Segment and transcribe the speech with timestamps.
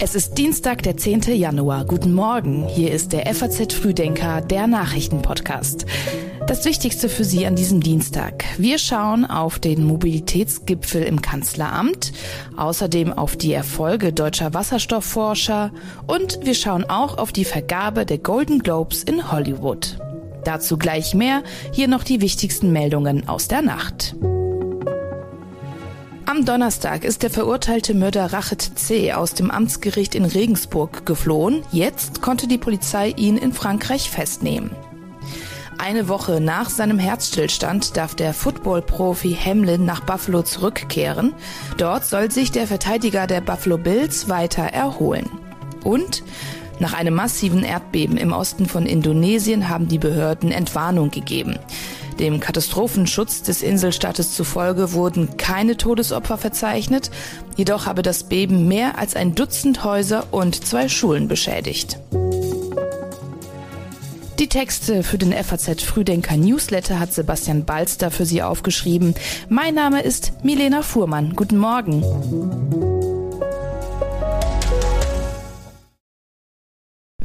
[0.00, 1.22] Es ist Dienstag, der 10.
[1.34, 1.86] Januar.
[1.86, 2.68] Guten Morgen.
[2.68, 5.86] Hier ist der FAZ Frühdenker, der Nachrichtenpodcast.
[6.46, 8.44] Das Wichtigste für Sie an diesem Dienstag.
[8.58, 12.12] Wir schauen auf den Mobilitätsgipfel im Kanzleramt,
[12.58, 15.72] außerdem auf die Erfolge deutscher Wasserstoffforscher
[16.06, 19.96] und wir schauen auch auf die Vergabe der Golden Globes in Hollywood.
[20.44, 21.42] Dazu gleich mehr.
[21.72, 24.14] Hier noch die wichtigsten Meldungen aus der Nacht.
[26.34, 29.12] Am Donnerstag ist der verurteilte Mörder Rachet C.
[29.12, 31.62] aus dem Amtsgericht in Regensburg geflohen.
[31.70, 34.72] Jetzt konnte die Polizei ihn in Frankreich festnehmen.
[35.78, 41.34] Eine Woche nach seinem Herzstillstand darf der Football-Profi Hamlin nach Buffalo zurückkehren.
[41.76, 45.30] Dort soll sich der Verteidiger der Buffalo Bills weiter erholen.
[45.84, 46.24] Und
[46.80, 51.60] nach einem massiven Erdbeben im Osten von Indonesien haben die Behörden Entwarnung gegeben.
[52.18, 57.10] Dem Katastrophenschutz des Inselstaates zufolge wurden keine Todesopfer verzeichnet,
[57.56, 61.98] jedoch habe das Beben mehr als ein Dutzend Häuser und zwei Schulen beschädigt.
[64.38, 69.14] Die Texte für den FAZ Frühdenker Newsletter hat Sebastian Balster für Sie aufgeschrieben.
[69.48, 71.34] Mein Name ist Milena Fuhrmann.
[71.36, 72.93] Guten Morgen.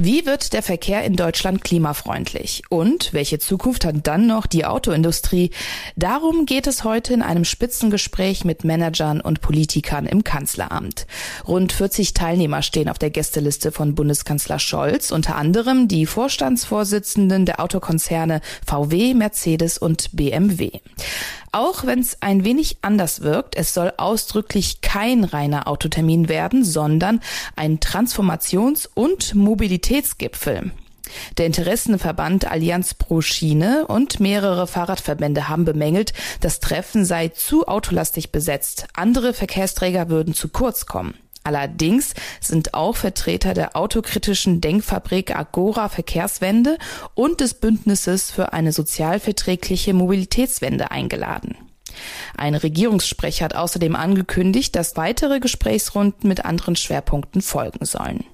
[0.01, 2.63] Wie wird der Verkehr in Deutschland klimafreundlich?
[2.69, 5.51] Und welche Zukunft hat dann noch die Autoindustrie?
[5.97, 11.05] Darum geht es heute in einem Spitzengespräch mit Managern und Politikern im Kanzleramt.
[11.45, 17.59] Rund 40 Teilnehmer stehen auf der Gästeliste von Bundeskanzler Scholz, unter anderem die Vorstandsvorsitzenden der
[17.59, 20.79] Autokonzerne VW, Mercedes und BMW.
[21.51, 27.21] Auch wenn es ein wenig anders wirkt, es soll ausdrücklich kein reiner Autotermin werden, sondern
[27.55, 30.71] ein Transformations- und Mobilitätsgipfel.
[31.37, 38.31] Der Interessenverband Allianz Pro Schiene und mehrere Fahrradverbände haben bemängelt, das Treffen sei zu autolastig
[38.31, 38.87] besetzt.
[38.93, 41.15] Andere Verkehrsträger würden zu kurz kommen.
[41.43, 46.77] Allerdings sind auch Vertreter der autokritischen Denkfabrik Agora Verkehrswende
[47.15, 51.57] und des Bündnisses für eine sozialverträgliche Mobilitätswende eingeladen.
[52.37, 58.25] Ein Regierungssprecher hat außerdem angekündigt, dass weitere Gesprächsrunden mit anderen Schwerpunkten folgen sollen.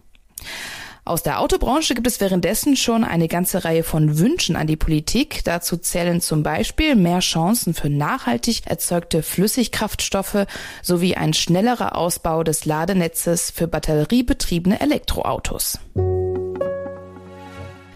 [1.07, 5.43] Aus der Autobranche gibt es währenddessen schon eine ganze Reihe von Wünschen an die Politik.
[5.43, 10.47] Dazu zählen zum Beispiel mehr Chancen für nachhaltig erzeugte Flüssigkraftstoffe
[10.81, 15.77] sowie ein schnellerer Ausbau des Ladenetzes für batteriebetriebene Elektroautos.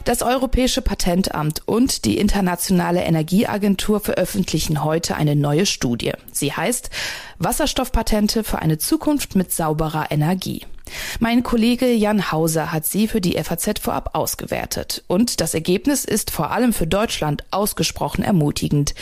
[0.05, 6.11] Das Europäische Patentamt und die Internationale Energieagentur veröffentlichen heute eine neue Studie.
[6.31, 6.91] Sie heißt
[7.39, 10.67] Wasserstoffpatente für eine Zukunft mit sauberer Energie.
[11.19, 15.03] Mein Kollege Jan Hauser hat sie für die FAZ vorab ausgewertet.
[15.07, 18.93] Und das Ergebnis ist vor allem für Deutschland ausgesprochen ermutigend.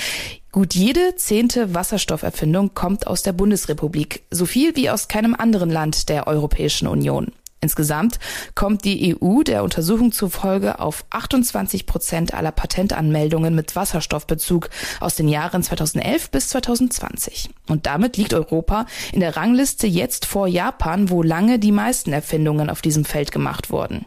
[0.51, 6.09] Gut jede zehnte Wasserstofferfindung kommt aus der Bundesrepublik, so viel wie aus keinem anderen Land
[6.09, 7.31] der Europäischen Union.
[7.67, 8.17] Insgesamt
[8.55, 14.69] kommt die EU der Untersuchung zufolge auf 28 Prozent aller Patentanmeldungen mit Wasserstoffbezug
[15.01, 17.49] aus den Jahren 2011 bis 2020.
[17.67, 22.69] Und damit liegt Europa in der Rangliste jetzt vor Japan, wo lange die meisten Erfindungen
[22.69, 24.05] auf diesem Feld gemacht wurden.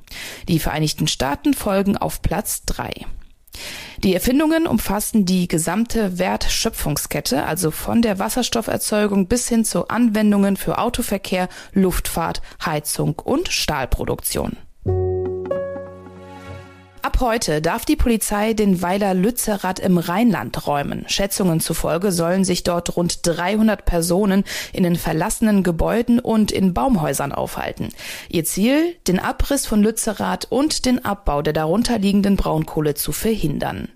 [0.49, 3.05] Die Vereinigten Staaten folgen auf Platz drei.
[4.03, 10.79] Die Erfindungen umfassen die gesamte Wertschöpfungskette, also von der Wasserstofferzeugung bis hin zu Anwendungen für
[10.79, 14.57] Autoverkehr, Luftfahrt, Heizung und Stahlproduktion.
[17.03, 21.05] Ab heute darf die Polizei den Weiler Lützerath im Rheinland räumen.
[21.09, 24.45] Schätzungen zufolge sollen sich dort rund 300 Personen
[24.75, 27.89] in den verlassenen Gebäuden und in Baumhäusern aufhalten.
[28.29, 33.89] Ihr Ziel, den Abriss von Lützerath und den Abbau der darunterliegenden Braunkohle zu verhindern.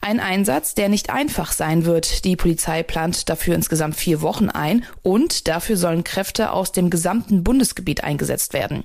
[0.00, 2.24] Ein Einsatz, der nicht einfach sein wird.
[2.24, 7.44] Die Polizei plant dafür insgesamt vier Wochen ein und dafür sollen Kräfte aus dem gesamten
[7.44, 8.84] Bundesgebiet eingesetzt werden.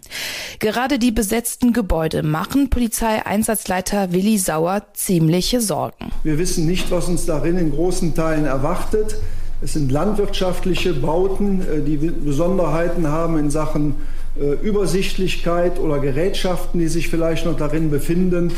[0.60, 2.70] Gerade die besetzten Gebäude machen
[3.56, 6.12] Polizeieinsatzleiter Willi Sauer ziemliche Sorgen.
[6.24, 9.18] Wir wissen nicht, was uns darin in großen Teilen erwartet.
[9.62, 13.96] Es sind landwirtschaftliche Bauten, äh, die Besonderheiten haben in Sachen
[14.40, 18.52] äh, Übersichtlichkeit oder Gerätschaften, die sich vielleicht noch darin befinden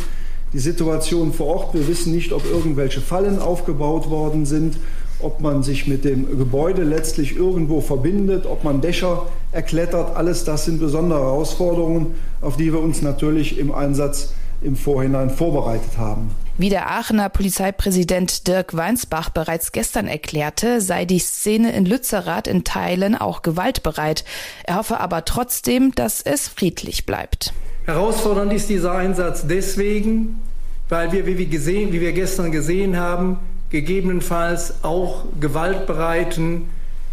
[0.53, 1.73] die Situation vor Ort.
[1.73, 4.77] Wir wissen nicht, ob irgendwelche Fallen aufgebaut worden sind,
[5.19, 10.15] ob man sich mit dem Gebäude letztlich irgendwo verbindet, ob man Dächer erklettert.
[10.15, 15.98] Alles das sind besondere Herausforderungen, auf die wir uns natürlich im Einsatz im Vorhinein vorbereitet
[15.98, 16.31] haben.
[16.59, 22.63] Wie der Aachener Polizeipräsident Dirk Weinsbach bereits gestern erklärte, sei die Szene in Lützerath in
[22.63, 24.25] Teilen auch gewaltbereit.
[24.63, 27.54] Er hoffe aber trotzdem, dass es friedlich bleibt.
[27.86, 30.42] Herausfordernd ist dieser Einsatz deswegen,
[30.89, 33.38] weil wir, wie wir, gesehen, wie wir gestern gesehen haben,
[33.69, 36.69] gegebenenfalls auch gewaltbereiten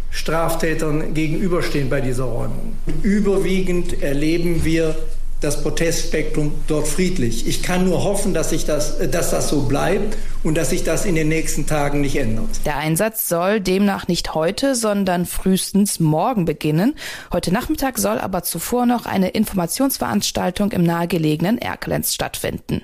[0.09, 2.77] Straftätern gegenüberstehen bei dieser Räumung.
[3.03, 4.95] Überwiegend erleben wir
[5.41, 7.47] das Protestspektrum dort friedlich.
[7.47, 11.05] Ich kann nur hoffen, dass, ich das, dass das so bleibt und dass sich das
[11.05, 12.49] in den nächsten Tagen nicht ändert.
[12.65, 16.95] Der Einsatz soll demnach nicht heute, sondern frühestens morgen beginnen.
[17.31, 22.81] Heute Nachmittag soll aber zuvor noch eine Informationsveranstaltung im nahegelegenen Erkelenz stattfinden.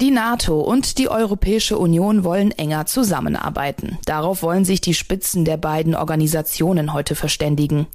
[0.00, 3.98] Die NATO und die Europäische Union wollen enger zusammenarbeiten.
[4.06, 7.86] Darauf wollen sich die Spitzen der beiden Organisationen heute verständigen.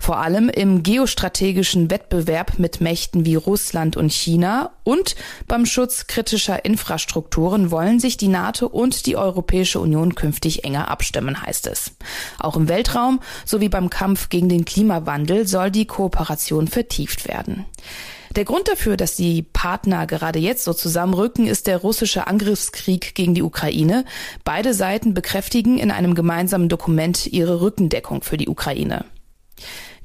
[0.00, 5.14] Vor allem im geostrategischen Wettbewerb mit Mächten wie Russland und China und
[5.46, 11.40] beim Schutz kritischer Infrastrukturen wollen sich die NATO und die Europäische Union künftig enger abstimmen,
[11.40, 11.92] heißt es.
[12.40, 17.64] Auch im Weltraum sowie beim Kampf gegen den Klimawandel soll die Kooperation vertieft werden.
[18.36, 23.34] Der Grund dafür, dass die Partner gerade jetzt so zusammenrücken, ist der russische Angriffskrieg gegen
[23.34, 24.04] die Ukraine.
[24.42, 29.04] Beide Seiten bekräftigen in einem gemeinsamen Dokument ihre Rückendeckung für die Ukraine.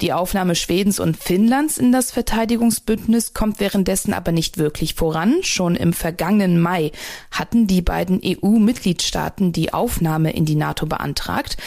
[0.01, 5.39] Die Aufnahme Schwedens und Finnlands in das Verteidigungsbündnis kommt währenddessen aber nicht wirklich voran.
[5.41, 6.93] Schon im vergangenen Mai
[7.31, 11.57] hatten die beiden EU-Mitgliedstaaten die Aufnahme in die NATO beantragt.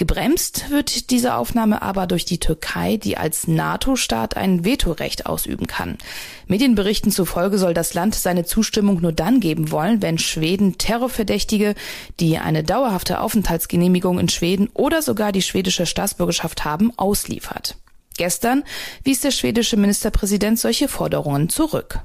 [0.00, 5.98] Gebremst wird diese Aufnahme aber durch die Türkei, die als NATO-Staat ein Vetorecht ausüben kann.
[6.46, 11.74] Medienberichten zufolge soll das Land seine Zustimmung nur dann geben wollen, wenn Schweden Terrorverdächtige,
[12.18, 17.76] die eine dauerhafte Aufenthaltsgenehmigung in Schweden oder sogar die schwedische Staatsbürgerschaft haben, ausliefert.
[18.16, 18.64] Gestern
[19.04, 22.00] wies der schwedische Ministerpräsident solche Forderungen zurück.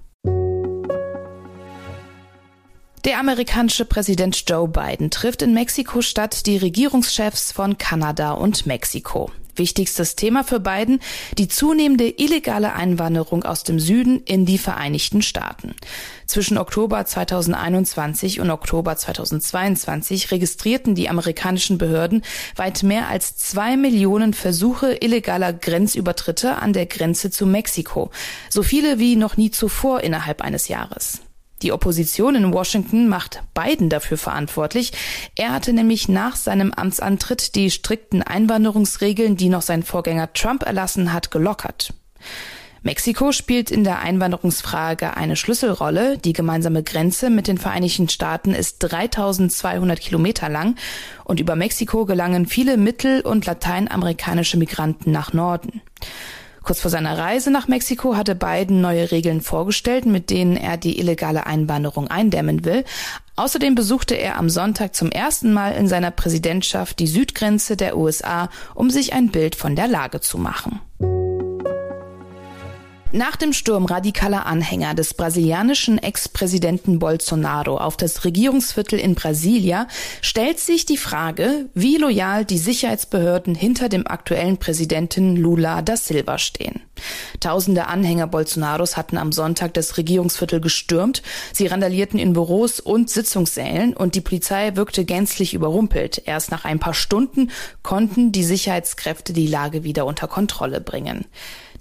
[3.05, 9.29] Der amerikanische Präsident Joe Biden trifft in Mexiko-Stadt die Regierungschefs von Kanada und Mexiko.
[9.55, 10.99] Wichtigstes Thema für Biden,
[11.37, 15.75] die zunehmende illegale Einwanderung aus dem Süden in die Vereinigten Staaten.
[16.25, 22.23] Zwischen Oktober 2021 und Oktober 2022 registrierten die amerikanischen Behörden
[22.55, 28.09] weit mehr als zwei Millionen Versuche illegaler Grenzübertritte an der Grenze zu Mexiko.
[28.49, 31.21] So viele wie noch nie zuvor innerhalb eines Jahres.
[31.61, 34.91] Die Opposition in Washington macht Biden dafür verantwortlich.
[35.35, 41.13] Er hatte nämlich nach seinem Amtsantritt die strikten Einwanderungsregeln, die noch sein Vorgänger Trump erlassen
[41.13, 41.93] hat, gelockert.
[42.85, 46.19] Mexiko spielt in der Einwanderungsfrage eine Schlüsselrolle.
[46.19, 50.75] Die gemeinsame Grenze mit den Vereinigten Staaten ist 3200 Kilometer lang
[51.23, 55.81] und über Mexiko gelangen viele mittel- und lateinamerikanische Migranten nach Norden.
[56.65, 60.99] Kurz vor seiner Reise nach Mexiko hatte Biden neue Regeln vorgestellt, mit denen er die
[60.99, 62.83] illegale Einwanderung eindämmen will.
[63.35, 68.49] Außerdem besuchte er am Sonntag zum ersten Mal in seiner Präsidentschaft die Südgrenze der USA,
[68.73, 70.81] um sich ein Bild von der Lage zu machen.
[73.15, 79.87] Nach dem Sturm radikaler Anhänger des brasilianischen Ex-Präsidenten Bolsonaro auf das Regierungsviertel in Brasilia
[80.19, 86.37] stellt sich die Frage, wie loyal die Sicherheitsbehörden hinter dem aktuellen Präsidenten Lula da Silva
[86.37, 86.81] stehen.
[87.39, 91.21] Tausende Anhänger Bolsonaros hatten am Sonntag das Regierungsviertel gestürmt.
[91.53, 96.21] Sie randalierten in Büros und Sitzungssälen und die Polizei wirkte gänzlich überrumpelt.
[96.25, 97.51] Erst nach ein paar Stunden
[97.83, 101.25] konnten die Sicherheitskräfte die Lage wieder unter Kontrolle bringen.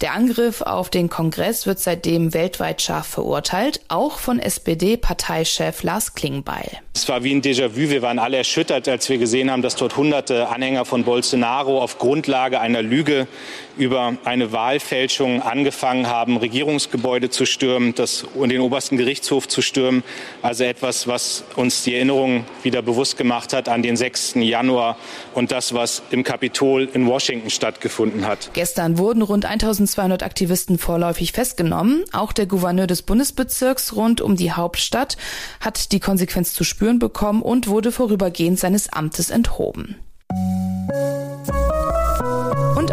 [0.01, 6.69] Der Angriff auf den Kongress wird seitdem weltweit scharf verurteilt, auch von SPD-Parteichef Lars Klingbeil.
[6.93, 7.89] Es war wie ein Déjà-vu.
[7.89, 11.97] Wir waren alle erschüttert, als wir gesehen haben, dass dort hunderte Anhänger von Bolsonaro auf
[11.97, 13.27] Grundlage einer Lüge
[13.77, 20.03] über eine Wahlfälschung angefangen haben, Regierungsgebäude zu stürmen, das, und den obersten Gerichtshof zu stürmen.
[20.41, 24.35] Also etwas, was uns die Erinnerung wieder bewusst gemacht hat an den 6.
[24.35, 24.97] Januar
[25.33, 28.51] und das, was im Kapitol in Washington stattgefunden hat.
[28.53, 32.03] Gestern wurden rund 1200 Aktivisten vorläufig festgenommen.
[32.11, 35.17] Auch der Gouverneur des Bundesbezirks rund um die Hauptstadt
[35.59, 39.95] hat die Konsequenz zu spüren bekommen und wurde vorübergehend seines Amtes enthoben.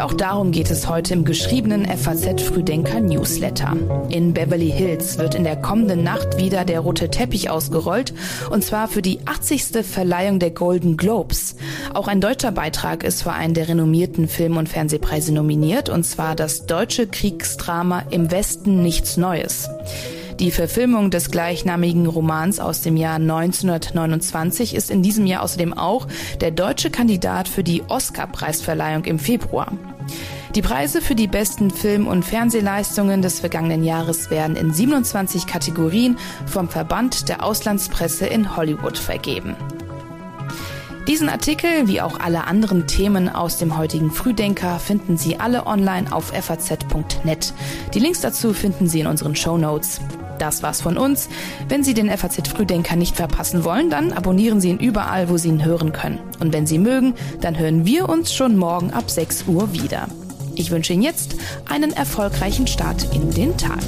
[0.02, 3.76] Auch darum geht es heute im geschriebenen FAZ Früdenker Newsletter.
[4.09, 8.12] In Beverly Hills wird in der kommenden Nacht wieder der rote Teppich ausgerollt
[8.50, 9.87] und zwar für die 80.
[9.87, 11.54] Verleihung der Golden Globes.
[11.94, 16.35] Auch ein deutscher Beitrag ist für einen der renommierten Film- und Fernsehpreise nominiert und zwar
[16.35, 19.68] das deutsche Kriegsdrama Im Westen nichts Neues.
[20.40, 26.09] Die Verfilmung des gleichnamigen Romans aus dem Jahr 1929 ist in diesem Jahr außerdem auch
[26.40, 29.73] der deutsche Kandidat für die Oscar-Preisverleihung im Februar.
[30.54, 36.18] Die Preise für die besten Film- und Fernsehleistungen des vergangenen Jahres werden in 27 Kategorien
[36.47, 39.56] vom Verband der Auslandspresse in Hollywood vergeben.
[41.09, 46.12] Diesen Artikel wie auch alle anderen Themen aus dem heutigen Frühdenker finden Sie alle online
[46.12, 47.54] auf faz.net.
[47.92, 50.00] Die Links dazu finden Sie in unseren Show Notes.
[50.42, 51.28] Das war's von uns.
[51.68, 55.49] Wenn Sie den FAZ Frühdenker nicht verpassen wollen, dann abonnieren Sie ihn überall, wo Sie
[55.49, 56.18] ihn hören können.
[56.40, 60.08] Und wenn Sie mögen, dann hören wir uns schon morgen ab 6 Uhr wieder.
[60.56, 61.37] Ich wünsche Ihnen jetzt
[61.70, 63.84] einen erfolgreichen Start in den Tag.